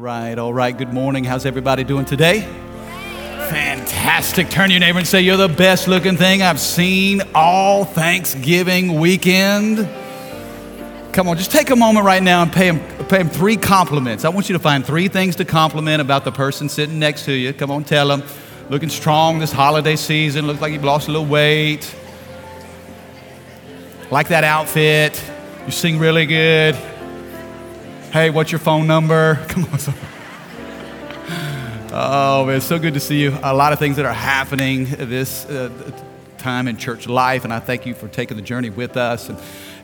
[0.00, 0.76] right, all right.
[0.76, 1.24] Good morning.
[1.24, 2.40] How's everybody doing today?
[3.50, 4.48] Fantastic.
[4.48, 9.86] Turn your neighbor and say, You're the best looking thing I've seen all Thanksgiving weekend.
[11.12, 12.78] Come on, just take a moment right now and pay him,
[13.08, 14.24] pay him three compliments.
[14.24, 17.32] I want you to find three things to compliment about the person sitting next to
[17.32, 17.52] you.
[17.52, 18.22] Come on, tell them.
[18.70, 20.46] Looking strong this holiday season.
[20.46, 21.94] Looks like you've lost a little weight.
[24.10, 25.22] Like that outfit.
[25.66, 26.74] You sing really good.
[28.12, 29.36] Hey, what's your phone number?
[29.48, 29.78] Come on.
[31.92, 33.38] Oh, man, it's so good to see you.
[33.44, 35.70] A lot of things that are happening this uh,
[36.36, 39.28] time in church life, and I thank you for taking the journey with us.
[39.28, 39.38] And,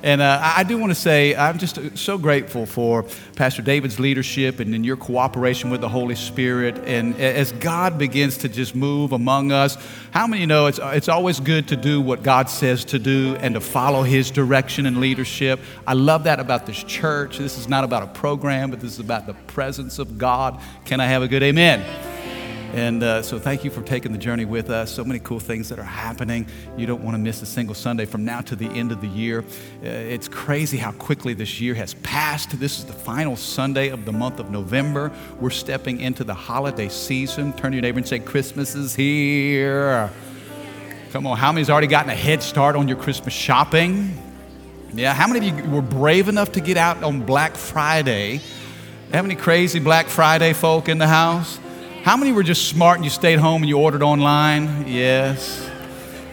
[0.07, 4.61] and uh, I do want to say, I'm just so grateful for Pastor David's leadership
[4.61, 6.79] and in your cooperation with the Holy Spirit.
[6.87, 9.77] And as God begins to just move among us,
[10.13, 13.57] how many know it's, it's always good to do what God says to do and
[13.57, 15.59] to follow His direction and leadership?
[15.89, 17.39] I love that about this church.
[17.39, 20.61] This is not about a program, but this is about the presence of God.
[20.85, 22.16] Can I have a good amen?
[22.77, 24.93] And uh, so, thank you for taking the journey with us.
[24.93, 26.47] So many cool things that are happening.
[26.77, 29.07] You don't want to miss a single Sunday from now to the end of the
[29.07, 29.41] year.
[29.83, 32.61] Uh, it's crazy how quickly this year has passed.
[32.61, 35.11] This is the final Sunday of the month of November.
[35.41, 37.55] We're stepping into the holiday season.
[37.55, 40.11] Turn to your neighbor and say, Christmas is here.
[41.13, 44.23] Come on, how many's already gotten a head start on your Christmas shopping?
[44.93, 48.43] Yeah, how many of you were brave enough to get out on Black Friday?
[49.15, 51.59] How many crazy Black Friday folk in the house?
[52.07, 54.87] How many were just smart and you stayed home and you ordered online?
[54.87, 55.69] Yes.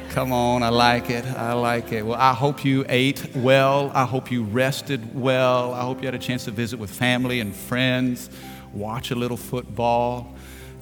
[0.09, 1.25] Come on, I like it.
[1.25, 2.05] I like it.
[2.05, 3.91] Well, I hope you ate well.
[3.95, 5.73] I hope you rested well.
[5.73, 8.29] I hope you had a chance to visit with family and friends,
[8.71, 10.35] watch a little football.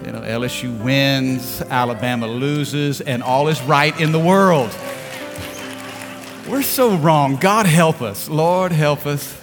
[0.05, 4.75] You know, LSU wins, Alabama loses, and all is right in the world.
[6.49, 7.37] We're so wrong.
[7.37, 8.27] God help us.
[8.27, 9.40] Lord, help us.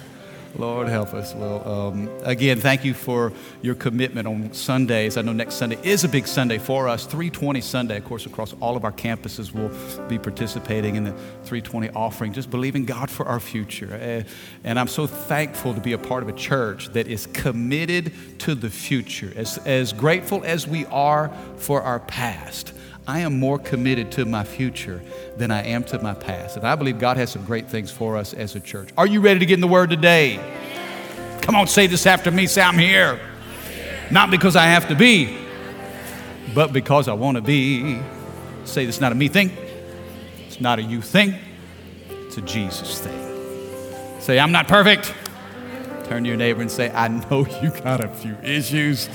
[0.57, 1.33] Lord help us.
[1.35, 5.15] Well, um, again, thank you for your commitment on Sundays.
[5.15, 7.05] I know next Sunday is a big Sunday for us.
[7.05, 9.69] 320 Sunday, of course, across all of our campuses we'll
[10.07, 13.93] be participating in the 320 offering, just believing God for our future.
[13.93, 14.29] Uh,
[14.63, 18.55] and I'm so thankful to be a part of a church that is committed to
[18.55, 19.31] the future.
[19.35, 22.73] As, as grateful as we are for our past,
[23.09, 25.01] I am more committed to my future
[25.35, 26.57] than I am to my past.
[26.57, 28.89] And I believe God has some great things for us as a church.
[28.99, 30.39] Are you ready to get in the Word today?
[31.41, 32.45] Come on, say this after me.
[32.45, 33.19] Say, I'm here.
[34.11, 35.35] Not because I have to be,
[36.53, 37.99] but because I want to be.
[38.65, 39.57] Say, this is not a me thing.
[40.45, 41.33] It's not a you thing.
[42.27, 44.21] It's a Jesus thing.
[44.21, 45.15] Say, I'm not perfect.
[46.03, 49.09] Turn to your neighbor and say, I know you got a few issues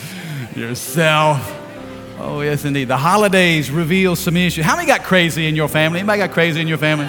[0.57, 1.64] yourself.
[2.19, 2.89] Oh, yes, indeed.
[2.89, 4.65] The holidays reveal some issues.
[4.65, 5.99] How many got crazy in your family?
[5.99, 7.09] Anybody got crazy in your family?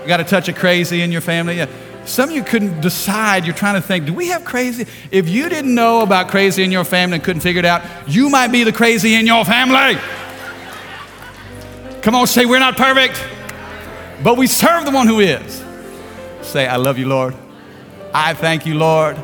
[0.00, 1.56] You got a touch of crazy in your family?
[1.56, 1.66] Yeah.
[2.04, 3.44] Some of you couldn't decide.
[3.44, 4.86] You're trying to think, do we have crazy?
[5.10, 8.28] If you didn't know about crazy in your family and couldn't figure it out, you
[8.28, 10.00] might be the crazy in your family.
[12.02, 13.24] Come on, say, we're not perfect,
[14.24, 15.64] but we serve the one who is.
[16.42, 17.36] Say, I love you, Lord.
[18.12, 19.16] I thank you, Lord.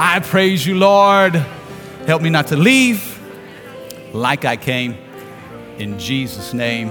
[0.00, 1.34] I praise you, Lord.
[2.06, 3.13] Help me not to leave
[4.14, 4.96] like I came.
[5.78, 6.88] In Jesus' name.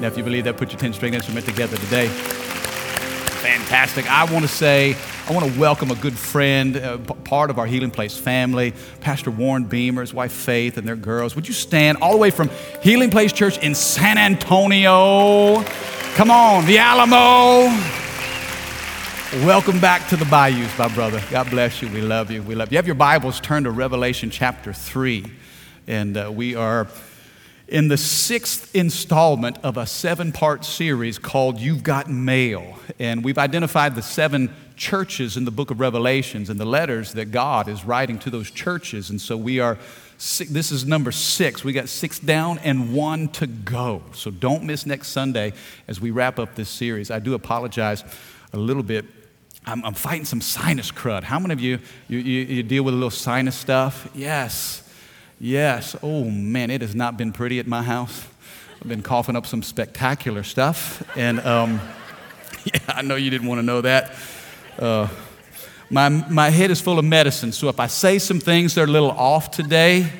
[0.00, 2.08] Now, if you believe that, put your 10 string instrument together today.
[2.08, 4.08] Fantastic.
[4.10, 4.94] I want to say,
[5.28, 8.74] I want to welcome a good friend, uh, p- part of our Healing Place family,
[9.00, 11.34] Pastor Warren Beamer, his wife Faith, and their girls.
[11.34, 12.50] Would you stand all the way from
[12.82, 15.62] Healing Place Church in San Antonio?
[16.14, 17.74] Come on, the Alamo.
[19.46, 21.22] Welcome back to the Bayous, my brother.
[21.30, 21.88] God bless you.
[21.88, 22.42] We love you.
[22.42, 22.76] We love you.
[22.76, 25.24] You have your Bibles turned to Revelation chapter 3.
[25.88, 26.86] And uh, we are
[27.66, 32.78] in the sixth installment of a seven part series called You've Got Mail.
[32.98, 37.30] And we've identified the seven churches in the book of Revelations and the letters that
[37.30, 39.08] God is writing to those churches.
[39.08, 39.78] And so we are,
[40.18, 41.64] this is number six.
[41.64, 44.02] We got six down and one to go.
[44.12, 45.54] So don't miss next Sunday
[45.88, 47.10] as we wrap up this series.
[47.10, 48.04] I do apologize
[48.52, 49.06] a little bit.
[49.64, 51.22] I'm, I'm fighting some sinus crud.
[51.22, 51.78] How many of you,
[52.08, 54.06] you, you, you deal with a little sinus stuff?
[54.14, 54.84] Yes.
[55.40, 55.94] Yes.
[56.02, 58.26] Oh, man, it has not been pretty at my house.
[58.82, 61.00] I've been coughing up some spectacular stuff.
[61.16, 61.80] And um,
[62.64, 64.16] yeah, I know you didn't want to know that.
[64.76, 65.06] Uh,
[65.90, 68.84] my, my head is full of medicine, so if I say some things that are
[68.84, 70.10] a little off today,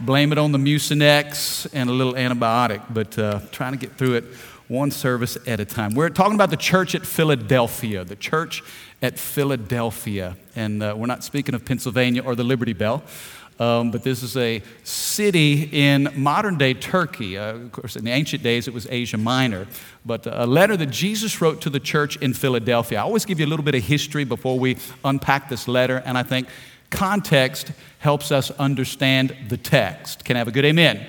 [0.00, 4.14] blame it on the Mucinex and a little antibiotic, but uh, trying to get through
[4.14, 4.24] it
[4.66, 5.94] one service at a time.
[5.94, 8.62] We're talking about the church at Philadelphia, the church
[9.02, 10.36] at Philadelphia.
[10.56, 13.02] And uh, we're not speaking of Pennsylvania or the Liberty Bell.
[13.58, 17.38] Um, but this is a city in modern day Turkey.
[17.38, 19.66] Uh, of course, in the ancient days, it was Asia Minor.
[20.04, 22.98] But a letter that Jesus wrote to the church in Philadelphia.
[22.98, 26.18] I always give you a little bit of history before we unpack this letter, and
[26.18, 26.48] I think
[26.90, 30.24] context helps us understand the text.
[30.24, 31.06] Can I have a good amen?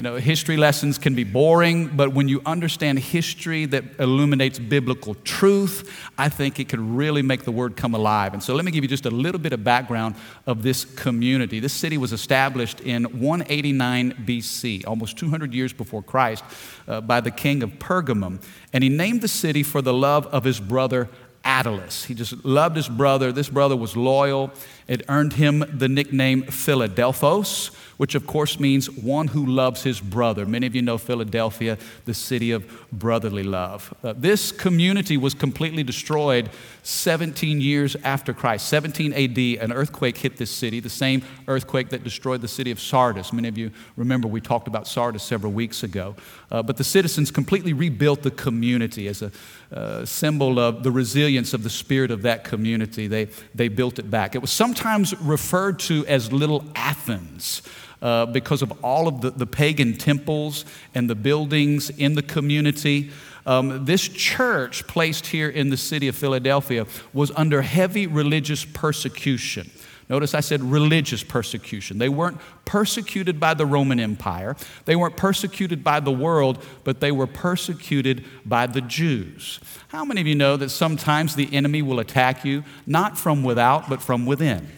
[0.00, 5.14] You know, history lessons can be boring, but when you understand history that illuminates biblical
[5.24, 8.32] truth, I think it can really make the word come alive.
[8.32, 10.14] And so let me give you just a little bit of background
[10.46, 11.60] of this community.
[11.60, 16.44] This city was established in 189 BC, almost 200 years before Christ,
[16.88, 18.42] uh, by the king of Pergamum.
[18.72, 21.10] And he named the city for the love of his brother
[21.44, 22.04] Attalus.
[22.04, 23.32] He just loved his brother.
[23.32, 24.50] This brother was loyal.
[24.86, 27.70] It earned him the nickname Philadelphos,
[28.00, 30.46] which of course means one who loves his brother.
[30.46, 31.76] Many of you know Philadelphia,
[32.06, 33.92] the city of brotherly love.
[34.02, 36.48] Uh, this community was completely destroyed
[36.82, 38.68] 17 years after Christ.
[38.68, 42.80] 17 AD, an earthquake hit this city, the same earthquake that destroyed the city of
[42.80, 43.34] Sardis.
[43.34, 46.16] Many of you remember we talked about Sardis several weeks ago.
[46.50, 49.30] Uh, but the citizens completely rebuilt the community as a
[49.72, 53.08] uh, symbol of the resilience of the spirit of that community.
[53.08, 54.34] They, they built it back.
[54.34, 57.60] It was sometimes referred to as Little Athens
[58.02, 60.64] uh, because of all of the, the pagan temples
[60.94, 63.10] and the buildings in the community.
[63.46, 69.70] Um, this church, placed here in the city of Philadelphia, was under heavy religious persecution.
[70.10, 71.98] Notice I said religious persecution.
[71.98, 77.12] They weren't persecuted by the Roman Empire, they weren't persecuted by the world, but they
[77.12, 79.60] were persecuted by the Jews.
[79.88, 83.88] How many of you know that sometimes the enemy will attack you, not from without,
[83.88, 84.68] but from within?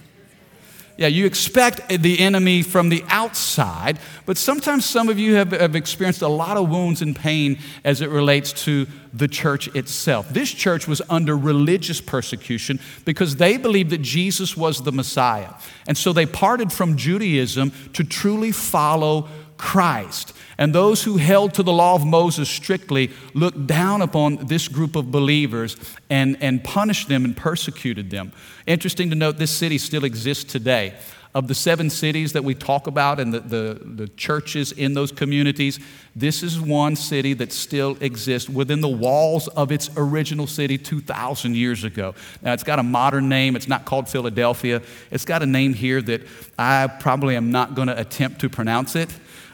[0.97, 5.75] Yeah, you expect the enemy from the outside, but sometimes some of you have, have,
[5.75, 10.29] experienced a lot of wounds and pain as it relates to the church itself.
[10.29, 15.55] This church was under religious persecution because they believed that Jesus was the Messiah.
[15.87, 20.35] And so they parted from Judaism to truly follow Christ.
[20.63, 24.95] And those who held to the law of Moses strictly looked down upon this group
[24.95, 25.77] of believers
[26.09, 28.31] and, and punished them and persecuted them.
[28.65, 30.95] Interesting to note, this city still exists today.
[31.35, 35.11] Of the seven cities that we talk about and the, the, the, churches in those
[35.11, 35.81] communities,
[36.15, 41.57] this is one city that still exists within the walls of its original city 2,000
[41.57, 42.15] years ago.
[42.41, 43.57] Now, it's got a modern name.
[43.57, 44.81] It's not called Philadelphia.
[45.11, 46.23] It's got a name here that
[46.57, 49.13] I probably am not going to attempt to pronounce it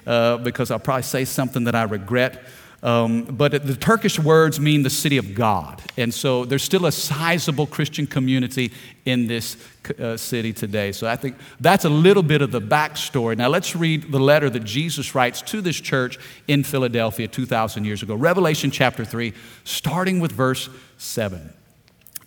[0.08, 2.42] uh, because I'll probably say something that I regret.
[2.82, 5.82] Um, but the Turkish words mean the city of God.
[5.96, 8.72] And so there's still a sizable Christian community
[9.04, 9.56] in this
[9.98, 10.92] uh, city today.
[10.92, 13.36] So I think that's a little bit of the backstory.
[13.36, 18.02] Now let's read the letter that Jesus writes to this church in Philadelphia 2,000 years
[18.02, 18.14] ago.
[18.14, 19.34] Revelation chapter 3,
[19.64, 21.52] starting with verse 7.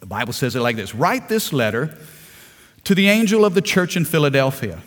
[0.01, 1.97] The Bible says it like this Write this letter
[2.83, 4.81] to the angel of the church in Philadelphia.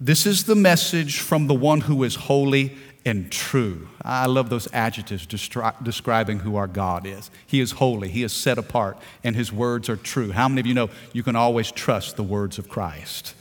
[0.00, 2.76] This is the message from the one who is holy
[3.06, 3.88] and true.
[4.02, 7.30] I love those adjectives destri- describing who our God is.
[7.46, 10.32] He is holy, He is set apart, and His words are true.
[10.32, 13.34] How many of you know you can always trust the words of Christ?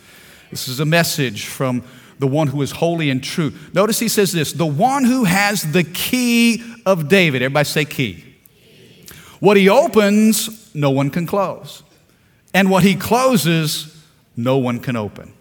[0.51, 1.83] This is a message from
[2.19, 3.53] the one who is holy and true.
[3.73, 7.41] Notice he says this the one who has the key of David.
[7.41, 8.23] Everybody say key.
[9.39, 11.83] What he opens, no one can close.
[12.53, 14.03] And what he closes,
[14.37, 15.33] no one can open.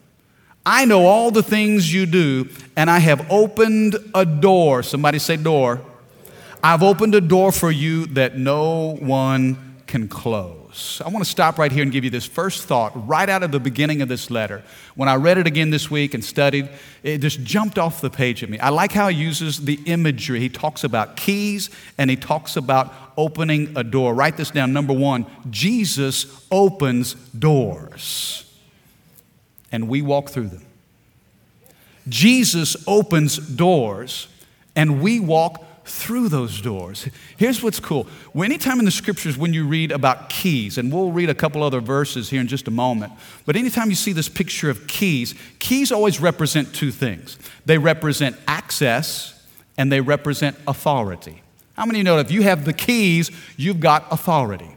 [0.65, 4.83] I know all the things you do, and I have opened a door.
[4.83, 5.81] Somebody say, door.
[6.63, 11.03] I've opened a door for you that no one can close.
[11.05, 13.51] I want to stop right here and give you this first thought right out of
[13.51, 14.63] the beginning of this letter.
[14.95, 16.69] When I read it again this week and studied,
[17.03, 18.59] it just jumped off the page at me.
[18.61, 20.39] I like how he uses the imagery.
[20.39, 24.15] He talks about keys and he talks about opening a door.
[24.15, 24.73] Write this down.
[24.73, 28.42] Number one, Jesus opens doors
[29.73, 30.65] and we walk through them.
[32.09, 34.29] Jesus opens doors
[34.77, 37.09] and we walk through those doors.
[37.37, 38.07] Here's what's cool.
[38.37, 41.81] Anytime in the scriptures when you read about keys, and we'll read a couple other
[41.81, 43.13] verses here in just a moment,
[43.47, 48.37] but anytime you see this picture of keys, keys always represent two things they represent
[48.47, 49.45] access
[49.77, 51.43] and they represent authority.
[51.75, 54.72] How many know if you have the keys, you've got authority?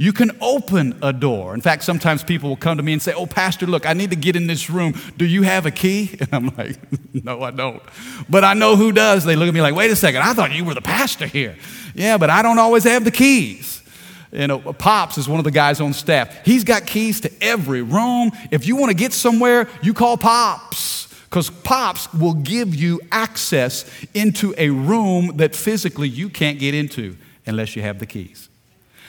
[0.00, 1.54] You can open a door.
[1.54, 4.10] In fact, sometimes people will come to me and say, Oh, Pastor, look, I need
[4.10, 4.94] to get in this room.
[5.16, 6.16] Do you have a key?
[6.20, 6.78] And I'm like,
[7.24, 7.82] No, I don't.
[8.30, 9.24] But I know who does.
[9.24, 11.56] They look at me like, Wait a second, I thought you were the pastor here.
[11.94, 13.82] Yeah, but I don't always have the keys.
[14.30, 16.44] You know, Pops is one of the guys on staff.
[16.44, 18.30] He's got keys to every room.
[18.50, 23.90] If you want to get somewhere, you call Pops because Pops will give you access
[24.14, 28.47] into a room that physically you can't get into unless you have the keys.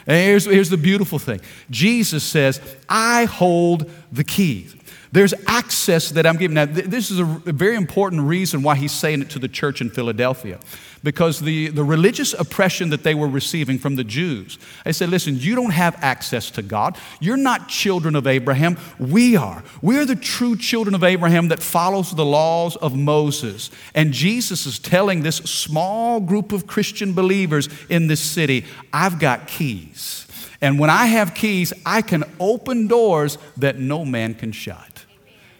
[0.09, 1.39] And here's, here's the beautiful thing
[1.69, 4.75] Jesus says, I hold the keys.
[5.11, 6.55] There's access that I'm giving.
[6.55, 9.47] Now, th- this is a, a very important reason why he's saying it to the
[9.47, 10.59] church in Philadelphia.
[11.03, 15.37] Because the, the religious oppression that they were receiving from the Jews, they said, listen,
[15.37, 16.97] you don't have access to God.
[17.19, 18.77] You're not children of Abraham.
[18.99, 19.63] We are.
[19.81, 23.71] We're the true children of Abraham that follows the laws of Moses.
[23.95, 29.47] And Jesus is telling this small group of Christian believers in this city, I've got
[29.47, 30.27] keys.
[30.61, 34.88] And when I have keys, I can open doors that no man can shut.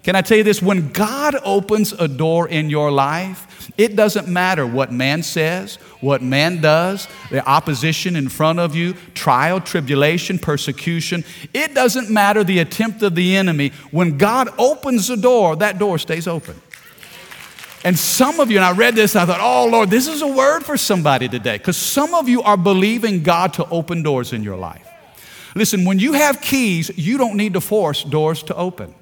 [0.04, 0.62] Can I tell you this?
[0.62, 6.22] When God opens a door in your life, it doesn't matter what man says, what
[6.22, 11.24] man does, the opposition in front of you, trial, tribulation, persecution.
[11.54, 13.72] It doesn't matter the attempt of the enemy.
[13.92, 16.62] When God opens the door, that door stays open.
[17.84, 20.28] And some of you, and I read this, I thought, oh Lord, this is a
[20.28, 21.58] word for somebody today.
[21.58, 24.86] Because some of you are believing God to open doors in your life.
[25.56, 28.94] Listen, when you have keys, you don't need to force doors to open.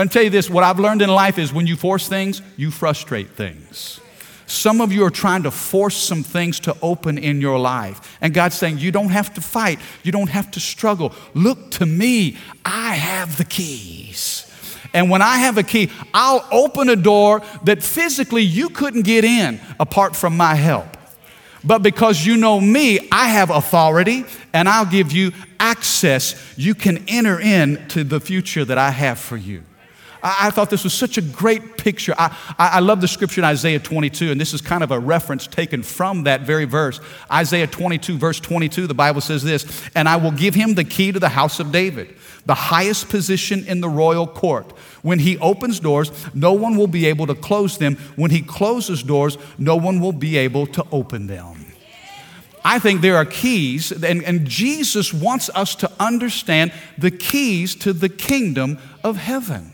[0.00, 2.70] I'm tell you this what I've learned in life is when you force things, you
[2.70, 4.00] frustrate things.
[4.46, 8.18] Some of you are trying to force some things to open in your life.
[8.20, 11.14] And God's saying, You don't have to fight, you don't have to struggle.
[11.34, 14.46] Look to me, I have the keys.
[14.92, 19.24] And when I have a key, I'll open a door that physically you couldn't get
[19.24, 20.96] in apart from my help.
[21.62, 26.34] But because you know me, I have authority and I'll give you access.
[26.56, 29.62] You can enter into the future that I have for you.
[30.22, 32.14] I, I thought this was such a great picture.
[32.18, 34.98] I, I, I love the scripture in Isaiah 22, and this is kind of a
[34.98, 37.00] reference taken from that very verse.
[37.30, 41.12] Isaiah 22, verse 22, the Bible says this And I will give him the key
[41.12, 42.14] to the house of David,
[42.46, 44.70] the highest position in the royal court.
[45.02, 47.96] When he opens doors, no one will be able to close them.
[48.16, 51.66] When he closes doors, no one will be able to open them.
[52.64, 57.94] I think there are keys, and, and, Jesus wants us to understand the keys to
[57.94, 59.72] the kingdom of heaven.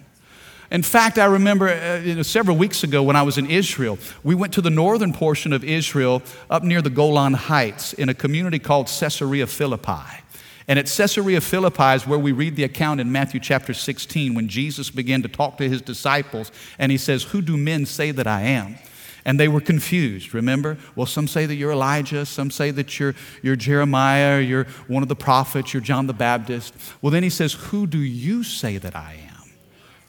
[0.70, 3.98] In fact, I remember uh, you know, several weeks ago when I was in Israel,
[4.24, 8.14] we went to the northern portion of Israel up near the Golan Heights in a
[8.14, 10.22] community called Caesarea Philippi.
[10.68, 14.48] And at Caesarea Philippi is where we read the account in Matthew chapter 16 when
[14.48, 18.26] Jesus began to talk to his disciples and he says, Who do men say that
[18.26, 18.76] I am?
[19.24, 20.78] And they were confused, remember?
[20.94, 25.08] Well, some say that you're Elijah, some say that you're, you're Jeremiah, you're one of
[25.08, 26.74] the prophets, you're John the Baptist.
[27.02, 29.25] Well, then he says, Who do you say that I am?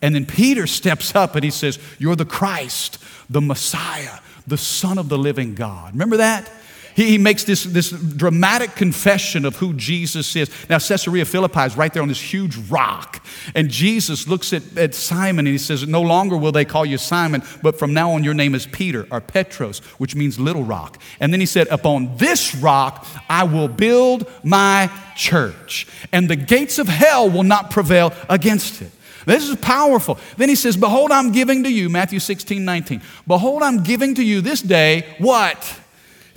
[0.01, 2.99] And then Peter steps up and he says, You're the Christ,
[3.29, 5.93] the Messiah, the Son of the living God.
[5.93, 6.49] Remember that?
[6.97, 10.49] He, makes this, this dramatic confession of who Jesus is.
[10.67, 13.23] Now, Caesarea Philippi is right there on this huge rock.
[13.53, 16.97] And Jesus looks at, at Simon and he says, No longer will they call you
[16.97, 20.99] Simon, but from now on your name is Peter or Petros, which means little rock.
[21.19, 26.79] And then he said, Upon this rock I will build my church, and the gates
[26.79, 28.89] of hell will not prevail against it.
[29.27, 30.17] This is powerful.
[30.37, 33.01] Then he says, Behold, I'm giving to you, Matthew 16, 19.
[33.27, 35.81] Behold, I'm giving to you this day what?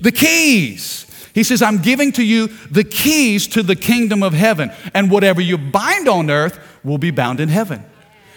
[0.00, 1.06] The keys.
[1.32, 4.72] He says, I'm giving to you the keys to the kingdom of heaven.
[4.92, 7.84] And whatever you bind on earth will be bound in heaven.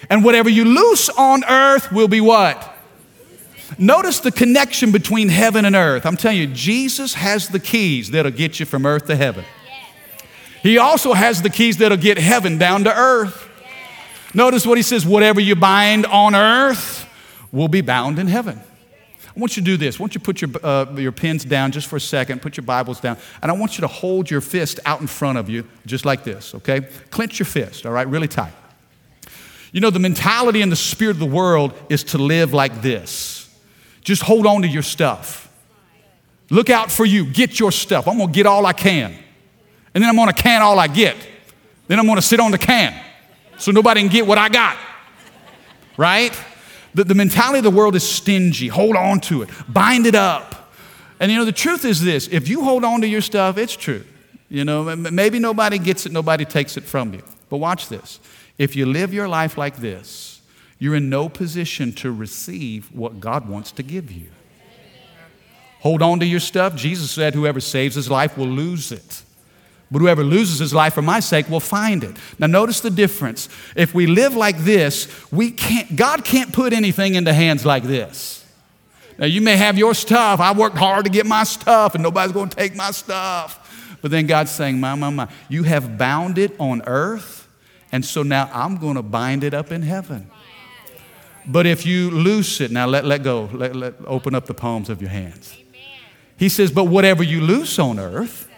[0.08, 2.78] And whatever you loose on earth will be what?
[3.80, 6.06] Notice the connection between heaven and earth.
[6.06, 9.46] I'm telling you, Jesus has the keys that'll get you from earth to heaven.
[10.62, 13.50] He also has the keys that'll get heaven down to earth.
[14.34, 17.08] Notice what he says whatever you bind on earth
[17.52, 18.60] will be bound in heaven.
[19.36, 20.00] I want you to do this.
[20.00, 22.56] I want you to put your, uh, your pens down just for a second, put
[22.56, 25.50] your Bibles down, and I want you to hold your fist out in front of
[25.50, 26.82] you, just like this, okay?
[27.10, 28.54] Clench your fist, all right, really tight.
[29.72, 33.50] You know, the mentality and the spirit of the world is to live like this.
[34.02, 35.50] Just hold on to your stuff.
[36.52, 37.26] Look out for you.
[37.26, 38.08] Get your stuff.
[38.08, 39.16] I'm going to get all I can.
[39.96, 41.16] And then I'm going to can all I get.
[41.88, 42.94] Then I'm going to sit on the can
[43.64, 44.78] so nobody can get what I got.
[45.96, 46.38] Right?
[46.94, 48.68] The, the mentality of the world is stingy.
[48.68, 50.72] Hold on to it, bind it up.
[51.20, 53.76] And you know, the truth is this if you hold on to your stuff, it's
[53.76, 54.04] true.
[54.50, 57.24] You know, maybe nobody gets it, nobody takes it from you.
[57.50, 58.20] But watch this.
[58.58, 60.42] If you live your life like this,
[60.78, 64.28] you're in no position to receive what God wants to give you.
[65.80, 66.76] Hold on to your stuff.
[66.76, 69.24] Jesus said, Whoever saves his life will lose it.
[69.94, 72.18] But whoever loses his life for my sake will find it.
[72.40, 73.48] Now, notice the difference.
[73.76, 78.44] If we live like this, we can't, God can't put anything into hands like this.
[79.20, 80.40] Now, you may have your stuff.
[80.40, 84.00] I worked hard to get my stuff, and nobody's going to take my stuff.
[84.02, 87.48] But then God's saying, My, my, my, you have bound it on earth,
[87.92, 90.32] and so now I'm going to bind it up in heaven.
[91.46, 94.90] But if you loose it, now let, let go, let, let, open up the palms
[94.90, 95.56] of your hands.
[96.36, 98.50] He says, But whatever you loose on earth,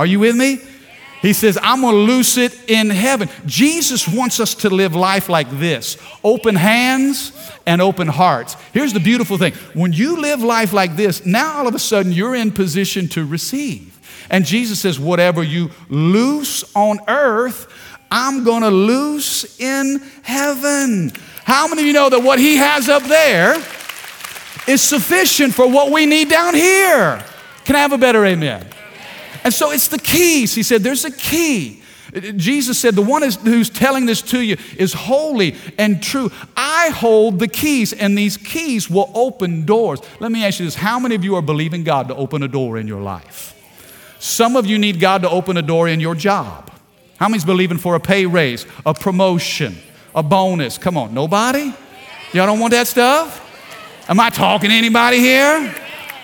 [0.00, 0.58] are you with me?
[1.20, 3.28] He says, I'm going to loose it in heaven.
[3.44, 7.32] Jesus wants us to live life like this open hands
[7.66, 8.56] and open hearts.
[8.72, 12.12] Here's the beautiful thing when you live life like this, now all of a sudden
[12.12, 13.98] you're in position to receive.
[14.30, 17.70] And Jesus says, Whatever you loose on earth,
[18.10, 21.12] I'm going to loose in heaven.
[21.44, 23.56] How many of you know that what He has up there
[24.66, 27.22] is sufficient for what we need down here?
[27.66, 28.66] Can I have a better amen?
[29.44, 30.54] And so it's the keys.
[30.54, 31.82] He said, There's a key.
[32.36, 36.30] Jesus said, The one who's telling this to you is holy and true.
[36.56, 40.00] I hold the keys, and these keys will open doors.
[40.18, 42.48] Let me ask you this How many of you are believing God to open a
[42.48, 43.56] door in your life?
[44.18, 46.70] Some of you need God to open a door in your job.
[47.16, 49.76] How many's believing for a pay raise, a promotion,
[50.14, 50.78] a bonus?
[50.78, 51.72] Come on, nobody?
[52.32, 53.46] Y'all don't want that stuff?
[54.08, 55.74] Am I talking to anybody here?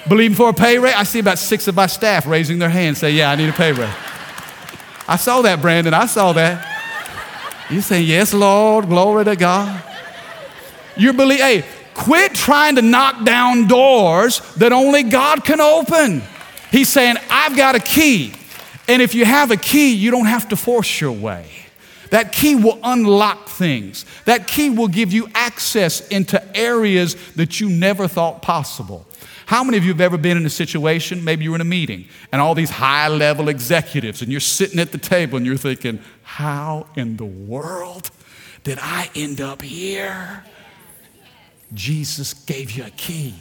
[0.09, 0.95] Believing for a pay raise?
[0.95, 3.53] I see about six of my staff raising their hands, say, Yeah, I need a
[3.53, 3.95] pay raise.
[5.09, 5.95] I saw that, Brandon.
[5.95, 6.65] I saw that.
[7.71, 9.83] You say, Yes, Lord, glory to God.
[10.97, 16.23] You're believing, hey, quit trying to knock down doors that only God can open.
[16.71, 18.33] He's saying, I've got a key.
[18.89, 21.47] And if you have a key, you don't have to force your way.
[22.11, 24.05] That key will unlock things.
[24.27, 29.06] That key will give you access into areas that you never thought possible.
[29.47, 32.09] How many of you have ever been in a situation, maybe you're in a meeting,
[32.33, 36.00] and all these high level executives, and you're sitting at the table and you're thinking,
[36.23, 38.11] how in the world
[38.65, 40.45] did I end up here?
[41.73, 43.35] Jesus gave you a key.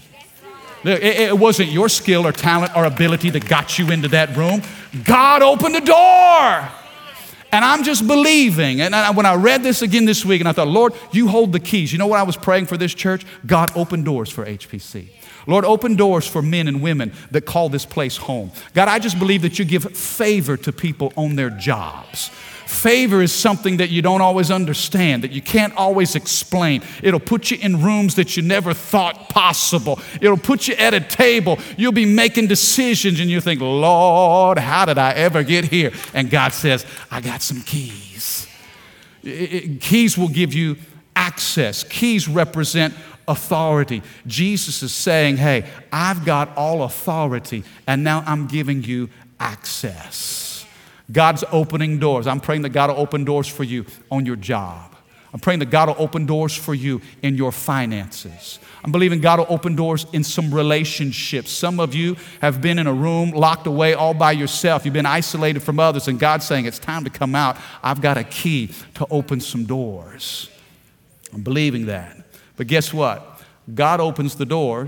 [0.83, 4.37] Look, it, it wasn't your skill or talent or ability that got you into that
[4.37, 4.61] room.
[5.03, 6.69] God opened the door.
[7.55, 8.81] And I'm just believing.
[8.81, 11.53] And I, when I read this again this week, and I thought, Lord, you hold
[11.53, 11.93] the keys.
[11.93, 13.25] You know what I was praying for this church?
[13.45, 15.07] God, open doors for HPC.
[15.47, 18.51] Lord, open doors for men and women that call this place home.
[18.73, 22.29] God, I just believe that you give favor to people on their jobs.
[22.65, 26.81] Favor is something that you don't always understand, that you can't always explain.
[27.03, 29.99] It'll put you in rooms that you never thought possible.
[30.21, 31.59] It'll put you at a table.
[31.77, 35.91] You'll be making decisions and you think, Lord, how did I ever get here?
[36.13, 38.47] And God says, I got some keys.
[39.23, 40.77] keys will give you
[41.15, 42.93] access, keys represent
[43.27, 44.01] authority.
[44.27, 50.44] Jesus is saying, Hey, I've got all authority, and now I'm giving you access.
[51.11, 52.27] God's opening doors.
[52.27, 54.95] I'm praying that God will open doors for you on your job.
[55.33, 58.57] I'm praying that God will open doors for you in your finances.
[58.85, 61.51] I'm believing God will open doors in some relationships.
[61.51, 64.85] Some of you have been in a room locked away all by yourself.
[64.85, 67.57] You've been isolated from others, and God's saying, It's time to come out.
[67.83, 70.49] I've got a key to open some doors.
[71.33, 72.15] I'm believing that.
[72.55, 73.41] But guess what?
[73.73, 74.87] God opens the door,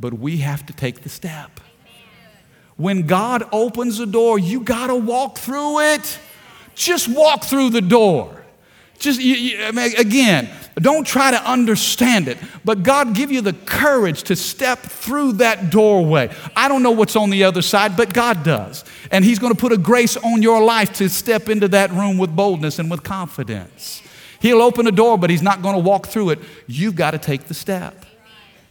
[0.00, 1.60] but we have to take the step.
[2.78, 6.18] When God opens the door, you got to walk through it.
[6.74, 8.34] Just walk through the door.
[8.98, 14.22] Just you, you, again, don't try to understand it, but God give you the courage
[14.24, 16.30] to step through that doorway.
[16.56, 18.84] I don't know what's on the other side, but God does.
[19.10, 22.16] And He's going to put a grace on your life to step into that room
[22.16, 24.02] with boldness and with confidence.
[24.40, 26.38] He'll open a door, but he's not going to walk through it.
[26.68, 28.06] You've got to take the step.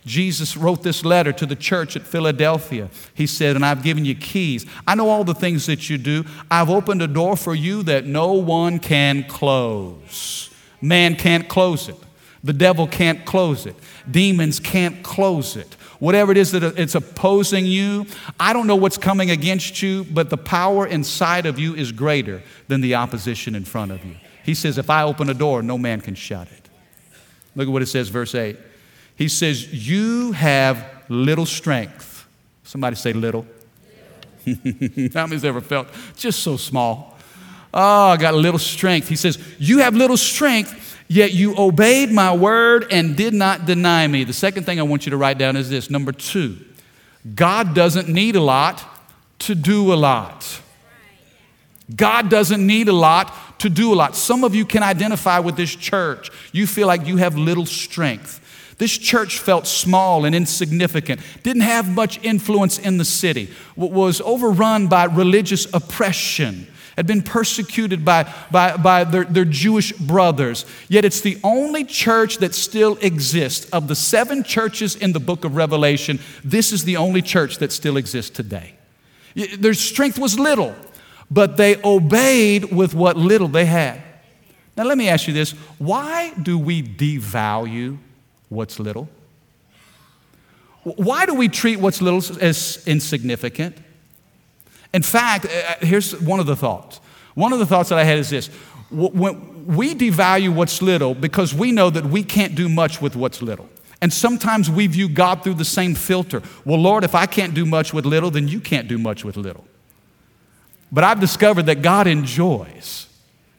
[0.07, 2.89] Jesus wrote this letter to the church at Philadelphia.
[3.13, 4.65] He said, And I've given you keys.
[4.87, 6.25] I know all the things that you do.
[6.49, 10.49] I've opened a door for you that no one can close.
[10.81, 11.97] Man can't close it.
[12.43, 13.75] The devil can't close it.
[14.09, 15.75] Demons can't close it.
[15.99, 18.05] Whatever it is that it's opposing you,
[18.39, 22.43] I don't know what's coming against you, but the power inside of you is greater
[22.67, 24.15] than the opposition in front of you.
[24.43, 26.69] He says, If I open a door, no man can shut it.
[27.55, 28.55] Look at what it says, verse 8.
[29.17, 32.25] He says, You have little strength.
[32.63, 33.45] Somebody say little.
[35.13, 37.17] How many's ever felt just so small?
[37.73, 39.09] Oh, I got little strength.
[39.09, 44.07] He says, You have little strength, yet you obeyed my word and did not deny
[44.07, 44.23] me.
[44.23, 46.57] The second thing I want you to write down is this number two,
[47.35, 48.83] God doesn't need a lot
[49.39, 50.61] to do a lot.
[51.95, 54.15] God doesn't need a lot to do a lot.
[54.15, 56.29] Some of you can identify with this church.
[56.51, 58.43] You feel like you have little strength.
[58.77, 64.87] This church felt small and insignificant, didn't have much influence in the city, was overrun
[64.87, 70.65] by religious oppression, had been persecuted by, by, by their, their Jewish brothers.
[70.89, 73.67] Yet it's the only church that still exists.
[73.71, 77.71] Of the seven churches in the book of Revelation, this is the only church that
[77.71, 78.75] still exists today.
[79.57, 80.75] Their strength was little
[81.29, 84.01] but they obeyed with what little they had.
[84.75, 87.97] Now, let me ask you this why do we devalue
[88.49, 89.09] what's little?
[90.83, 93.77] Why do we treat what's little as insignificant?
[94.93, 96.99] In fact, uh, uh, here's one of the thoughts
[97.35, 98.49] One of the thoughts that I had is this
[98.89, 103.41] when we devalue what's little because we know that we can't do much with what's
[103.41, 103.67] little.
[104.01, 106.41] And sometimes we view God through the same filter.
[106.63, 109.35] Well, Lord, if I can't do much with little, then you can't do much with
[109.35, 109.65] little.
[110.91, 113.07] But I've discovered that God enjoys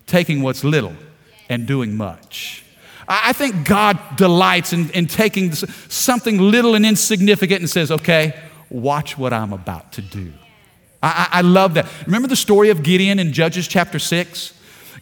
[0.06, 0.94] taking what's little
[1.48, 2.64] and doing much.
[3.08, 9.16] I think God delights in, in taking something little and insignificant and says, okay, watch
[9.16, 10.32] what I'm about to do.
[11.02, 11.88] I, I, love that.
[12.04, 14.54] Remember the story of Gideon in Judges chapter 6?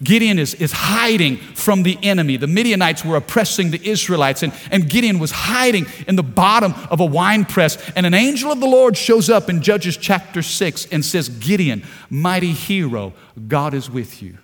[0.04, 2.36] Gideon is, is hiding from the enemy.
[2.36, 7.00] The Midianites were oppressing the Israelites, and, and Gideon was hiding in the bottom of
[7.00, 7.78] a wine press.
[7.96, 11.82] And an angel of the Lord shows up in Judges chapter 6 and says, Gideon,
[12.10, 13.14] mighty hero,
[13.48, 14.36] God is with you.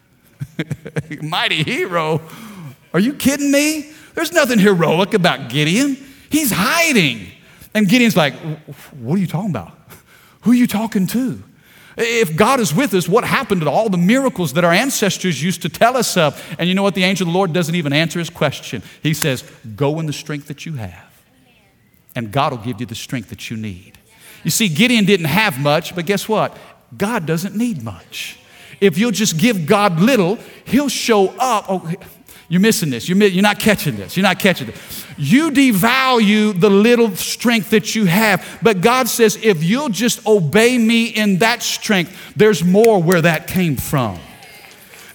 [1.22, 2.22] mighty hero?
[2.92, 3.90] Are you kidding me?
[4.14, 5.96] There's nothing heroic about Gideon.
[6.30, 7.26] He's hiding.
[7.74, 8.34] And Gideon's like,
[8.92, 9.72] What are you talking about?
[10.42, 11.42] Who are you talking to?
[11.96, 15.62] If God is with us, what happened to all the miracles that our ancestors used
[15.62, 16.42] to tell us of?
[16.58, 16.94] And you know what?
[16.94, 18.82] The angel of the Lord doesn't even answer his question.
[19.02, 19.44] He says,
[19.76, 21.22] Go in the strength that you have,
[22.14, 23.98] and God will give you the strength that you need.
[24.42, 26.56] You see, Gideon didn't have much, but guess what?
[26.96, 28.38] God doesn't need much.
[28.80, 31.66] If you'll just give God little, He'll show up.
[31.68, 31.92] Oh,
[32.52, 33.08] you're missing this.
[33.08, 34.14] You're, you're not catching this.
[34.14, 35.06] You're not catching this.
[35.16, 38.46] You devalue the little strength that you have.
[38.60, 43.46] But God says, if you'll just obey me in that strength, there's more where that
[43.46, 44.18] came from.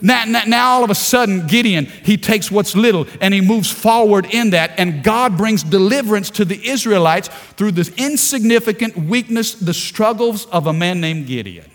[0.01, 3.69] Now, now, now, all of a sudden, Gideon, he takes what's little and he moves
[3.69, 9.75] forward in that, and God brings deliverance to the Israelites through this insignificant weakness, the
[9.75, 11.69] struggles of a man named Gideon.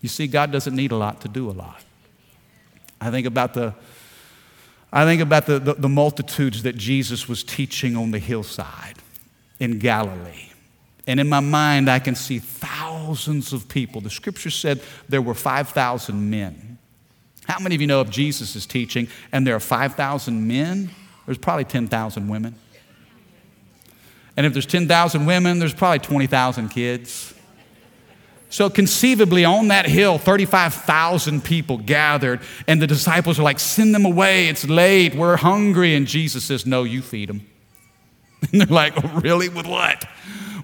[0.00, 1.82] You see, God doesn't need a lot to do a lot.
[3.00, 3.74] I think about the,
[4.92, 8.96] I think about the, the, the multitudes that Jesus was teaching on the hillside
[9.60, 10.50] in Galilee.
[11.06, 14.00] And in my mind, I can see thousands of people.
[14.00, 16.78] The scripture said there were 5,000 men.
[17.46, 20.90] How many of you know of Jesus' is teaching and there are 5,000 men?
[21.24, 22.54] There's probably 10,000 women.
[24.36, 27.34] And if there's 10,000 women, there's probably 20,000 kids.
[28.50, 34.06] So, conceivably, on that hill, 35,000 people gathered, and the disciples are like, Send them
[34.06, 35.94] away, it's late, we're hungry.
[35.94, 37.46] And Jesus says, No, you feed them.
[38.52, 39.48] And they're like, oh, Really?
[39.48, 40.04] With what?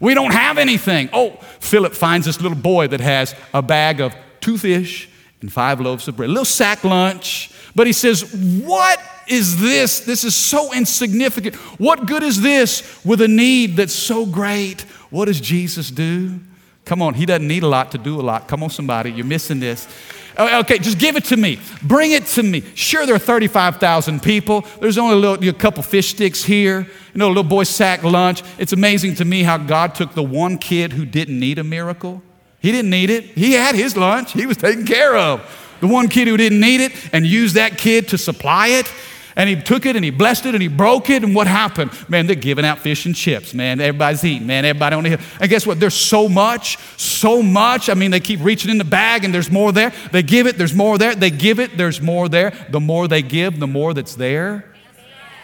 [0.01, 1.11] We don't have anything.
[1.13, 5.09] Oh, Philip finds this little boy that has a bag of two fish
[5.41, 7.51] and five loaves of bread, a little sack lunch.
[7.75, 8.33] But he says,
[8.65, 10.01] What is this?
[10.01, 11.55] This is so insignificant.
[11.79, 14.83] What good is this with a need that's so great?
[15.11, 16.41] What does Jesus do?
[16.85, 18.47] Come on, he doesn't need a lot to do a lot.
[18.47, 19.89] Come on, somebody, you're missing this.
[20.37, 21.61] Oh, okay, just give it to me.
[21.83, 22.63] Bring it to me.
[22.75, 24.65] Sure, there are 35,000 people.
[24.81, 28.03] There's only a, little, a couple fish sticks here, you know, a little boy sack
[28.03, 28.43] lunch.
[28.59, 32.23] It's amazing to me how God took the one kid who didn't need a miracle.
[32.61, 33.25] He didn't need it.
[33.25, 35.41] He had his lunch, he was taken care of.
[35.81, 38.93] The one kid who didn't need it and used that kid to supply it
[39.37, 41.25] and he took it and he blessed it and he broke it.
[41.25, 41.91] And what happened?
[42.09, 43.81] Man, they're giving out fish and chips, man.
[43.81, 44.65] Everybody's eating, man.
[44.65, 45.19] Everybody on the hill.
[45.41, 45.81] And guess what?
[45.81, 47.89] There's so much, so much.
[47.89, 49.93] I mean, they keep reaching in the bag and there's more there.
[50.13, 51.15] They give it, there's more there.
[51.15, 52.53] They give it, there's more there.
[52.71, 54.73] The more they give, the more that's there.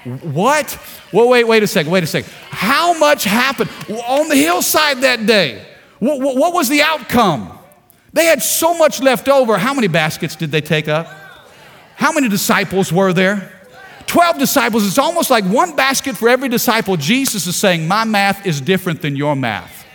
[0.04, 0.78] What?
[1.12, 2.32] Well, wait, wait a second, wait a second.
[2.50, 3.70] How much happened
[4.06, 5.66] on the hillside that day?
[5.98, 7.58] What, what, what was the outcome?
[8.12, 9.58] They had so much left over.
[9.58, 11.06] How many baskets did they take up?
[11.96, 13.59] How many disciples were there?
[14.10, 16.96] 12 disciples, it's almost like one basket for every disciple.
[16.96, 19.86] Jesus is saying, My math is different than your math.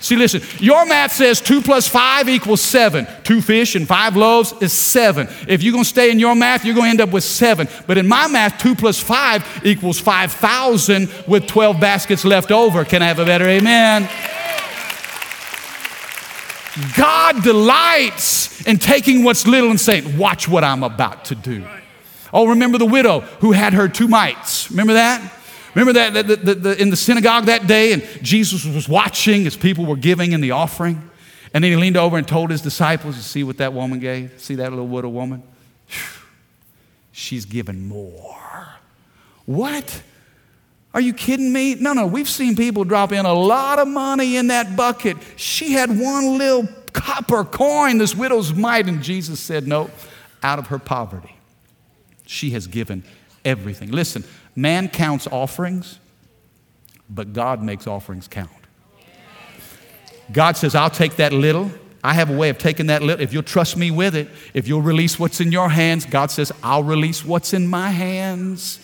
[0.00, 3.06] See, listen, your math says two plus five equals seven.
[3.22, 5.28] Two fish and five loaves is seven.
[5.46, 7.68] If you're to stay in your math, you're to end up with seven.
[7.86, 12.84] But in my math, two plus five equals 5,000 with 12 baskets left over.
[12.84, 14.10] Can I have a better amen?
[16.96, 21.64] God delights in taking what's little and saying, Watch what I'm about to do.
[22.34, 24.68] Oh, remember the widow who had her two mites.
[24.70, 25.32] Remember that?
[25.76, 30.32] Remember that, in the synagogue that day, and Jesus was watching as people were giving
[30.32, 31.10] in the offering.
[31.52, 34.40] And then he leaned over and told his disciples, You see what that woman gave?
[34.40, 35.44] See that little widow woman?
[37.12, 38.68] She's given more.
[39.46, 40.02] What?
[40.92, 41.76] Are you kidding me?
[41.76, 45.16] No, no, we've seen people drop in a lot of money in that bucket.
[45.36, 49.90] She had one little copper coin, this widow's mite, and Jesus said, No,
[50.42, 51.33] out of her poverty.
[52.26, 53.04] She has given
[53.44, 53.90] everything.
[53.90, 54.24] Listen,
[54.56, 55.98] man counts offerings,
[57.08, 58.50] but God makes offerings count.
[60.32, 61.70] God says, I'll take that little.
[62.02, 63.22] I have a way of taking that little.
[63.22, 66.52] If you'll trust me with it, if you'll release what's in your hands, God says,
[66.62, 68.78] I'll release what's in my hands.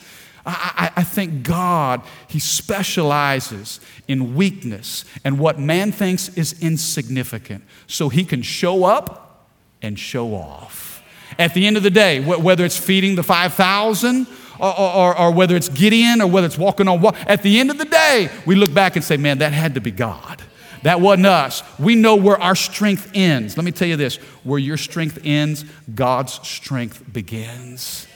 [0.46, 8.08] I, I, think God, He specializes in weakness and what man thinks is insignificant so
[8.08, 9.50] He can show up
[9.82, 10.89] and show off.
[11.38, 14.26] At the end of the day, whether it's feeding the 5,000
[14.58, 17.70] or, or, or, whether it's Gideon or whether it's walking on water, at the end
[17.70, 20.42] of the day, we look back and say, man, that had to be God.
[20.82, 21.62] That wasn't us.
[21.78, 23.56] We know where our strength ends.
[23.56, 25.64] Let me tell you this where your strength ends,
[25.94, 28.06] God's strength begins.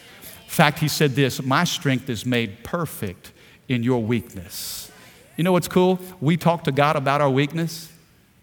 [0.45, 3.33] In fact, he said this My strength is made perfect
[3.69, 4.91] in your weakness.
[5.37, 5.99] You know what's cool?
[6.21, 7.91] We talk to God about our weakness,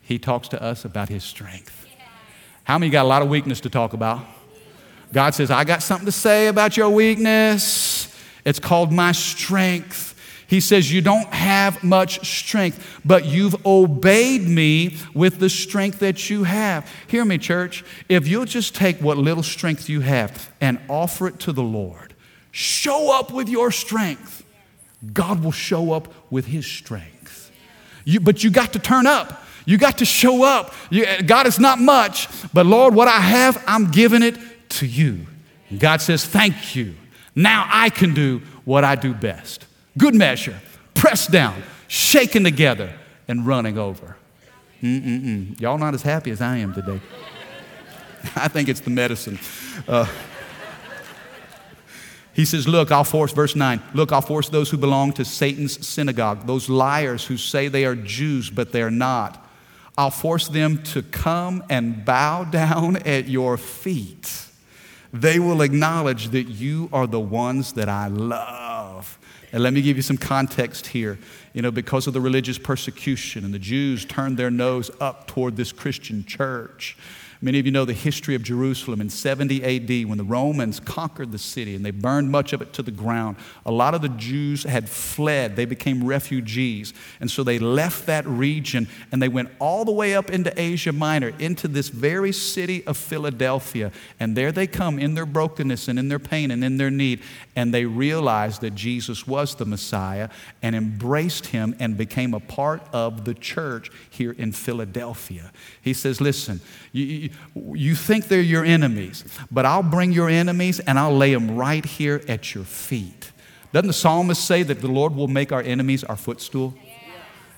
[0.01, 1.87] He talks to us about His strength.
[2.63, 4.25] How many got a lot of weakness to talk about?
[5.13, 8.07] God says, I got something to say about your weakness.
[8.45, 10.11] It's called my strength.
[10.47, 16.29] He says, You don't have much strength, but you've obeyed me with the strength that
[16.29, 16.91] you have.
[17.07, 17.85] Hear me, church.
[18.09, 22.13] If you'll just take what little strength you have and offer it to the Lord,
[22.51, 24.43] show up with your strength,
[25.13, 27.51] God will show up with his strength.
[28.03, 29.43] You, but you got to turn up.
[29.65, 30.73] You got to show up.
[30.89, 34.37] You, God is not much, but Lord, what I have, I'm giving it
[34.71, 35.27] to you.
[35.69, 36.95] And God says, Thank you.
[37.35, 39.65] Now I can do what I do best
[39.97, 40.57] good measure,
[40.93, 42.93] pressed down, shaken together,
[43.27, 44.15] and running over.
[44.81, 45.59] Mm-mm-mm.
[45.59, 46.99] Y'all not as happy as I am today.
[48.35, 49.39] I think it's the medicine.
[49.87, 50.07] Uh,
[52.33, 55.85] he says, Look, I'll force, verse 9, look, I'll force those who belong to Satan's
[55.85, 59.45] synagogue, those liars who say they are Jews, but they're not.
[59.97, 64.45] I'll force them to come and bow down at your feet.
[65.13, 69.19] They will acknowledge that you are the ones that I love.
[69.51, 71.19] And let me give you some context here.
[71.53, 75.57] You know, because of the religious persecution, and the Jews turned their nose up toward
[75.57, 76.97] this Christian church.
[77.43, 81.31] Many of you know the history of Jerusalem in 70 AD when the Romans conquered
[81.31, 83.35] the city and they burned much of it to the ground.
[83.65, 86.93] A lot of the Jews had fled, they became refugees.
[87.19, 90.93] And so they left that region and they went all the way up into Asia
[90.93, 93.91] Minor, into this very city of Philadelphia.
[94.19, 97.21] And there they come in their brokenness and in their pain and in their need.
[97.55, 100.29] And they realized that Jesus was the Messiah
[100.61, 105.51] and embraced him and became a part of the church here in Philadelphia.
[105.81, 107.30] He says, Listen, you, you
[107.95, 112.21] think they're your enemies, but I'll bring your enemies and I'll lay them right here
[112.27, 113.31] at your feet.
[113.73, 116.73] Doesn't the psalmist say that the Lord will make our enemies our footstool?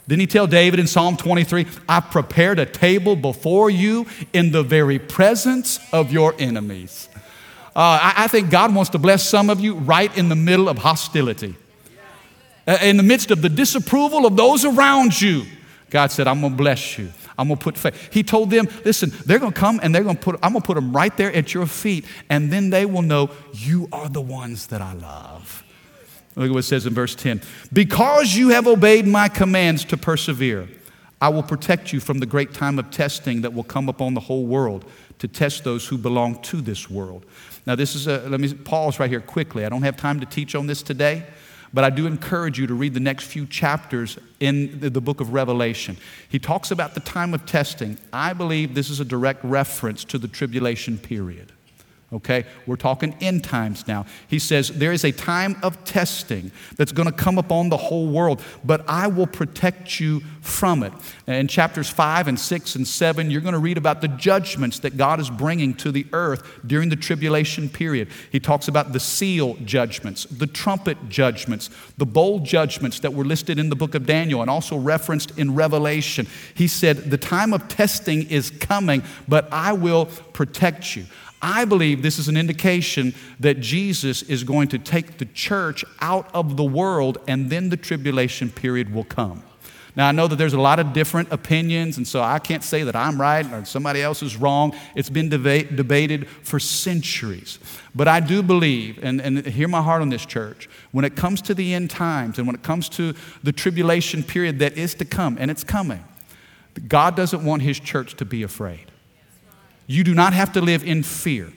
[0.07, 4.61] Didn't he tell David in Psalm 23, I prepared a table before you in the
[4.61, 7.07] very presence of your enemies?
[7.75, 10.69] Uh, I, I, think God wants to bless some of you right in the middle
[10.69, 11.55] of hostility.
[12.67, 15.45] Uh, in the midst of the disapproval of those around you,
[15.89, 17.11] God said, I'm going to bless you.
[17.37, 18.13] I'm going to put faith.
[18.13, 20.61] He told them, listen, they're going to come and they're going to put, I'm going
[20.61, 24.09] to put them right there at your feet, and then they will know you are
[24.09, 25.63] the ones that I love.
[26.35, 27.41] Look at what it says in verse 10
[27.71, 30.67] Because you have obeyed my commands to persevere,
[31.21, 34.19] I will protect you from the great time of testing that will come upon the
[34.19, 34.85] whole world
[35.19, 37.25] to test those who belong to this world.
[37.65, 39.65] Now, this is a, let me pause right here quickly.
[39.65, 41.23] I don't have time to teach on this today.
[41.73, 45.33] But I do encourage you to read the next few chapters in the book of
[45.33, 45.97] Revelation.
[46.29, 47.97] He talks about the time of testing.
[48.11, 51.52] I believe this is a direct reference to the tribulation period.
[52.13, 52.45] Okay?
[52.67, 54.05] We're talking end times now.
[54.27, 58.07] He says, There is a time of testing that's going to come upon the whole
[58.07, 60.93] world, but I will protect you from it.
[61.25, 64.97] In chapters 5 and 6 and 7, you're going to read about the judgments that
[64.97, 68.09] God is bringing to the earth during the tribulation period.
[68.31, 73.57] He talks about the seal judgments, the trumpet judgments, the bowl judgments that were listed
[73.57, 76.27] in the book of Daniel and also referenced in Revelation.
[76.53, 81.05] He said, The time of testing is coming, but I will protect you.
[81.43, 86.33] I believe this is an indication that Jesus is going to take the church out
[86.33, 89.43] of the world and then the tribulation period will come.
[89.95, 92.81] Now, I know that there's a lot of different opinions, and so I can't say
[92.83, 94.73] that I'm right or somebody else is wrong.
[94.95, 97.59] It's been deba- debated for centuries.
[97.93, 101.43] But I do believe, and, and hear my heart on this, church, when it comes
[101.43, 105.05] to the end times and when it comes to the tribulation period that is to
[105.05, 106.03] come, and it's coming,
[106.87, 108.92] God doesn't want his church to be afraid.
[109.87, 111.51] You do not have to live in fear.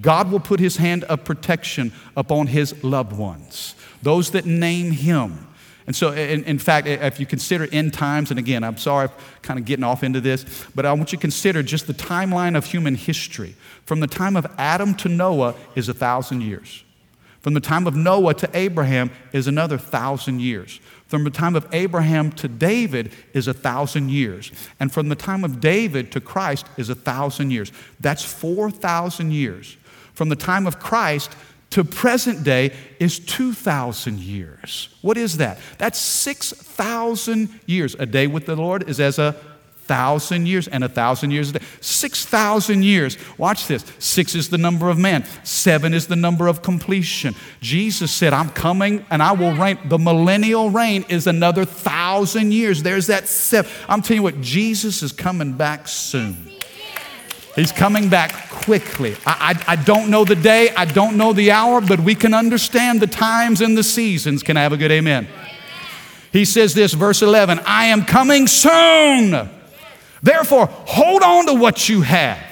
[0.00, 5.46] God will put his hand of protection upon his loved ones, those that name him.
[5.86, 9.14] And so, in, in, fact, if you consider end times, and again, I'm sorry, I'm
[9.40, 12.58] kind of getting off into this, but I want you to consider just the timeline
[12.58, 13.54] of human history.
[13.86, 16.84] From the time of Adam to Noah is a thousand years.
[17.40, 20.78] From the time of Noah to Abraham is another thousand years.
[21.08, 24.52] From the time of Abraham to David is a thousand years.
[24.78, 27.72] And from the time of David to Christ is a thousand years.
[27.98, 29.76] That's 4,000 years.
[30.12, 31.34] From the time of Christ
[31.70, 34.94] to present day is 2,000 years.
[35.00, 35.58] What is that?
[35.78, 37.94] That's 6,000 years.
[37.98, 39.34] A day with the Lord is as a
[39.88, 41.64] thousand years and a thousand years a day.
[41.80, 43.16] 6,000 years.
[43.38, 43.84] Watch this.
[43.98, 47.34] Six is the number of man, seven is the number of completion.
[47.60, 49.78] Jesus said, I'm coming and I will reign.
[49.86, 52.82] The millennial reign is another thousand years.
[52.82, 53.70] There's that seven.
[53.88, 56.52] I'm telling you what, Jesus is coming back soon.
[57.56, 59.16] He's coming back quickly.
[59.26, 62.32] I, I, I, don't know the day, I don't know the hour, but we can
[62.32, 64.44] understand the times and the seasons.
[64.44, 65.26] Can I have a good amen?
[66.32, 69.50] He says this, verse 11 I am coming soon.
[70.22, 72.42] Therefore, hold on to what you have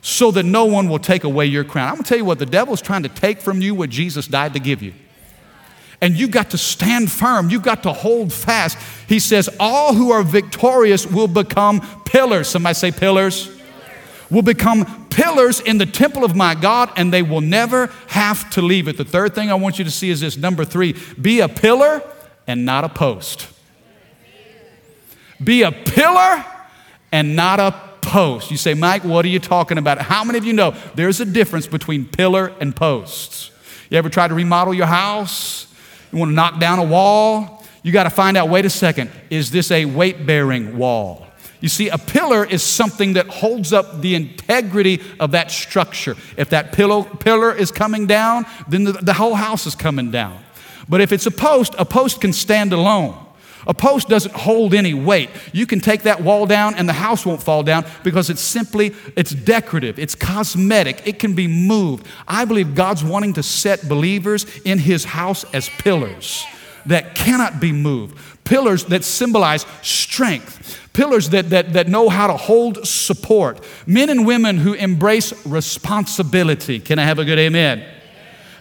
[0.00, 1.88] so that no one will take away your crown.
[1.88, 4.54] I'm gonna tell you what, the devil's trying to take from you what Jesus died
[4.54, 4.94] to give you.
[6.00, 7.50] And you got to stand firm.
[7.50, 8.78] You got to hold fast.
[9.08, 12.48] He says, All who are victorious will become pillars.
[12.48, 13.50] Somebody say, pillars
[14.30, 18.62] will become pillars in the temple of my God, and they will never have to
[18.62, 18.96] leave it.
[18.96, 22.02] The third thing I want you to see is this number three be a pillar
[22.46, 23.48] and not a post.
[25.42, 26.44] Be a pillar
[27.16, 28.50] and not a post.
[28.50, 29.98] You say, Mike, what are you talking about?
[29.98, 33.50] How many of you know there's a difference between pillar and posts?
[33.88, 35.66] You ever try to remodel your house?
[36.12, 37.64] You want to knock down a wall?
[37.82, 41.26] You got to find out wait a second, is this a weight bearing wall?
[41.62, 46.16] You see, a pillar is something that holds up the integrity of that structure.
[46.36, 50.38] If that pillow, pillar is coming down, then the, the whole house is coming down.
[50.86, 53.25] But if it's a post, a post can stand alone.
[53.66, 55.30] A post doesn't hold any weight.
[55.52, 58.94] You can take that wall down and the house won't fall down because it's simply
[59.16, 62.06] it's decorative, it's cosmetic, it can be moved.
[62.28, 66.44] I believe God's wanting to set believers in his house as pillars
[66.86, 68.18] that cannot be moved.
[68.44, 74.26] Pillars that symbolize strength pillars that, that, that know how to hold support, men and
[74.26, 76.80] women who embrace responsibility.
[76.80, 77.84] Can I have a good amen?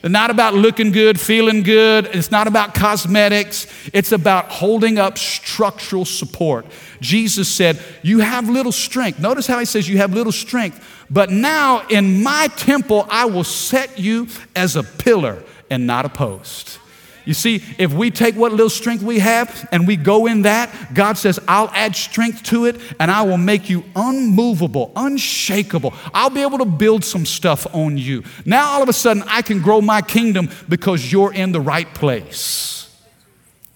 [0.10, 2.06] Not about looking good, feeling good.
[2.14, 3.68] It's not about cosmetics.
[3.92, 6.66] It's about holding up structural support.
[7.02, 9.20] Jesus said, You have little strength.
[9.20, 11.06] Notice how he says, You have little strength.
[11.10, 16.10] But now in my temple, I will set you as a pillar and not a
[16.10, 16.80] post.
[17.26, 20.94] You see, if we take what little strength we have and we go in that,
[20.94, 25.94] God says, I'll add strength to it and I will make you unmovable, unshakable.
[26.14, 28.24] I'll be able to build some stuff on you.
[28.46, 31.92] Now, all of a sudden, I can grow my kingdom because you're in the right
[31.96, 32.96] place.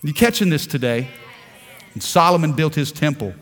[0.04, 1.10] You catching this today?
[1.98, 3.34] Solomon built his temple.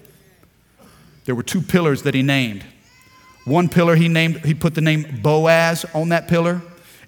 [1.26, 2.64] There were two pillars that he named.
[3.46, 6.62] One pillar he named, he put the name Boaz on that pillar,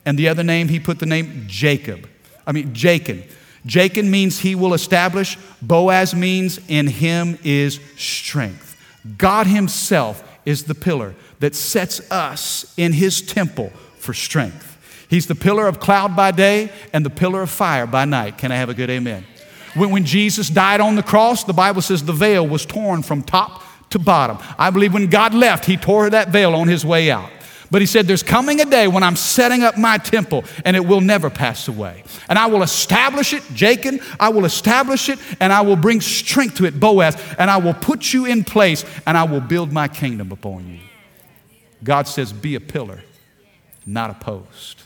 [0.06, 2.08] and the other name he put the name Jacob.
[2.50, 3.24] I mean, Jachin.
[3.68, 5.38] Jachin means he will establish.
[5.62, 8.76] Boaz means in him is strength.
[9.20, 15.06] God himself is the pillar that sets us in his temple for strength.
[15.12, 18.40] He's the pillar of cloud by day and the pillar of fire by night.
[18.40, 19.26] Can I have a good amen?
[19.76, 23.22] When, when Jesus died on the cross, the Bible says the veil was torn from
[23.22, 24.40] top to bottom.
[24.58, 27.30] I believe when God left, he tore that veil on his way out.
[27.72, 30.86] But he said, There's coming a day when I'm setting up my temple and it
[30.86, 32.04] will never pass away.
[32.28, 36.56] And I will establish it, Jachin, I will establish it and I will bring strength
[36.56, 39.88] to it, Boaz, and I will put you in place and I will build my
[39.88, 40.80] kingdom upon you.
[41.84, 43.02] God says, Be a pillar,
[43.86, 44.84] not a post.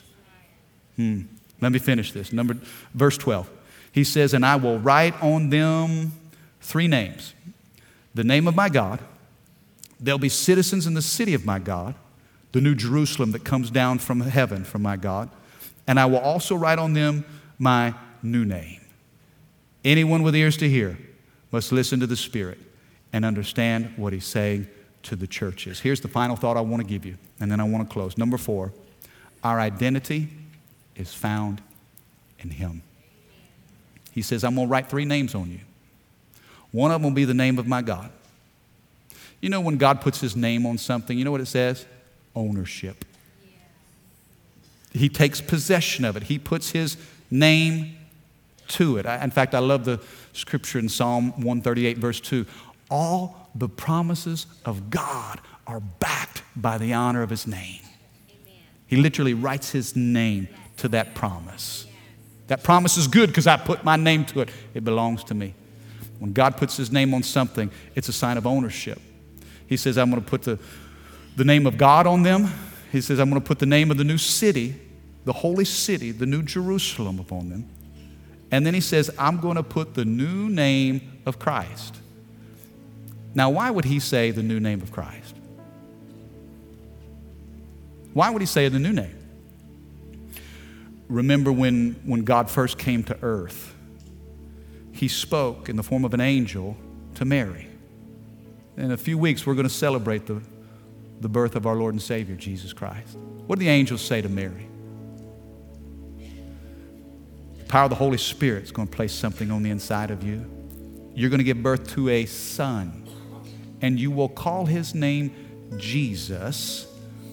[0.98, 1.22] Hmm.
[1.62, 2.34] Let me finish this.
[2.34, 2.58] Number
[2.94, 3.50] verse 12.
[3.94, 6.14] He says, And I will write on them
[6.60, 7.34] three names
[8.14, 9.00] the name of my God.
[10.00, 11.96] They'll be citizens in the city of my God
[12.54, 15.30] the new Jerusalem that comes down from heaven from my God.
[15.86, 17.26] And I will also write on them
[17.60, 18.80] my new name.
[19.84, 20.98] Anyone with ears to hear
[21.52, 22.60] must listen to the Spirit
[23.12, 24.68] and understand what He's saying
[25.04, 25.82] to the churches.
[25.82, 28.18] Here's the final thought I want to give you, and then I want to close.
[28.18, 28.72] Number four,
[29.44, 30.30] our identity
[30.96, 31.62] is found
[32.40, 32.82] in Him.
[34.14, 35.60] He says, I'm going to write three names on you.
[36.72, 38.12] One of them will be the name of my God.
[39.42, 41.86] You know, when God puts His name on something, you know what it says?
[42.36, 43.06] Ownership.
[44.92, 46.98] He takes possession of it, he puts his
[47.32, 47.98] name
[48.70, 49.06] to it.
[49.06, 50.00] In fact, I love the
[50.34, 52.46] scripture in Psalm 138, verse 2.
[52.90, 57.82] All the promises of God are backed by the honor of his name.
[58.88, 61.88] He literally writes his name to that promise.
[62.48, 64.50] That promise is good because I put my name to it.
[64.74, 65.56] It belongs to me.
[66.20, 69.00] When God puts his name on something, it's a sign of ownership.
[69.68, 70.60] He says, I'm going to put the
[71.36, 72.50] the name of God on them.
[72.92, 74.76] He says, I'm going to put the name of the new city,
[75.26, 77.70] the holy city, the new Jerusalem upon them.
[78.52, 81.98] And then he says, I'm going to put the new name of Christ.
[83.34, 85.36] Now, why would he say the new name of Christ?
[88.14, 89.24] Why would he say the new name?
[91.14, 93.76] remember when, when God first came to earth,
[94.92, 96.76] he spoke in the form of an angel
[97.16, 97.68] to Mary.
[98.78, 100.42] In a few weeks, we're going to celebrate the,
[101.24, 103.18] the birth of our Lord and Savior, Jesus Christ.
[103.48, 104.68] What did the angels say to Mary?
[107.58, 110.24] The power of the Holy Spirit is going to place something on the inside of
[110.24, 110.46] you.
[111.16, 113.08] You're going to give birth to a son,
[113.82, 115.34] and you will call his name
[115.78, 116.88] Jesus,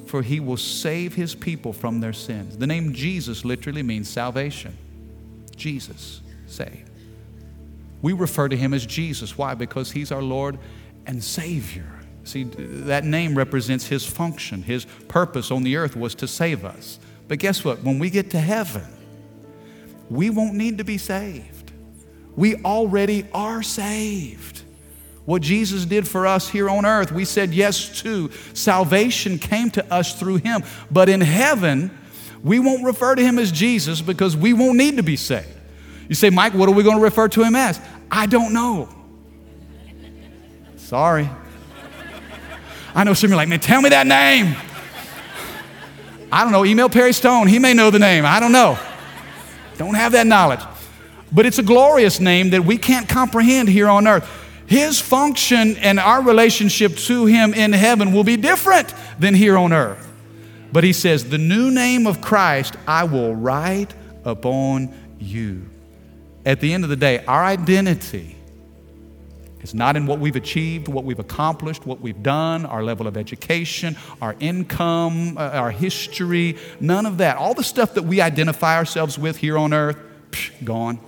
[0.07, 2.57] for he will save his people from their sins.
[2.57, 4.77] The name Jesus literally means salvation.
[5.57, 6.89] Jesus, save.
[8.03, 9.37] We refer to him as Jesus.
[9.37, 9.55] Why?
[9.55, 10.59] Because he's our Lord
[11.07, 12.00] and Savior.
[12.25, 14.63] See, that name represents his function.
[14.63, 16.99] His purpose on the earth was to save us.
[17.29, 17.83] But guess what?
[17.83, 18.87] When we get to heaven,
[20.09, 21.73] we won't need to be saved.
[22.37, 24.63] We already are saved.
[25.25, 28.31] What Jesus did for us here on earth, we said yes to.
[28.55, 30.63] Salvation came to us through him.
[30.91, 31.97] But in heaven,
[32.43, 35.47] we won't refer to him as Jesus because we won't need to be saved.
[36.09, 37.81] You say, Mike, what are we going to refer to him as?
[38.11, 38.89] I don't know.
[40.77, 41.29] Sorry.
[42.95, 44.57] I know some of you are like, man, tell me that name.
[46.33, 46.65] I don't know.
[46.65, 47.49] Email Perry Stone.
[47.49, 48.25] He may know the name.
[48.25, 48.79] I don't know.
[49.79, 50.61] Don't have that knowledge.
[51.33, 54.29] But it's a glorious name that we can't comprehend here on earth.
[54.67, 59.73] His function and our relationship to Him in heaven will be different than here on
[59.73, 60.07] earth.
[60.73, 65.69] But He says, The new name of Christ I will write upon you.
[66.47, 68.37] At the end of the day, our identity
[69.61, 73.17] it's not in what we've achieved, what we've accomplished, what we've done, our level of
[73.17, 77.37] education, our income, uh, our history, none of that.
[77.37, 79.99] All the stuff that we identify ourselves with here on earth,
[80.31, 80.99] psh, gone.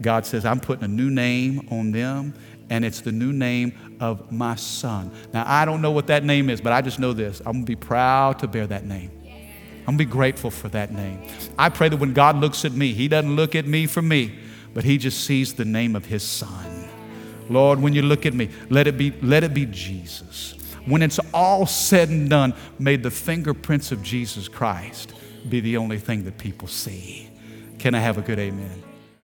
[0.00, 2.34] God says, I'm putting a new name on them,
[2.70, 5.10] and it's the new name of my son.
[5.34, 7.66] Now, I don't know what that name is, but I just know this I'm going
[7.66, 9.10] to be proud to bear that name.
[9.80, 11.22] I'm going to be grateful for that name.
[11.58, 14.38] I pray that when God looks at me, He doesn't look at me for me,
[14.74, 16.77] but He just sees the name of His son.
[17.48, 20.54] Lord, when you look at me, let it be, let it be Jesus.
[20.86, 25.12] When it's all said and done, may the fingerprints of Jesus Christ
[25.48, 27.28] be the only thing that people see.
[27.78, 28.82] Can I have a good amen?